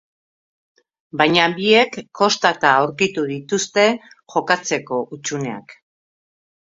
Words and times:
Baina 1.21 1.43
biek 1.59 1.99
kostata 2.21 2.71
aurkitu 2.79 3.25
dituzte 3.35 3.87
jokatzeko 4.37 4.99
hutsuneak. 5.13 5.77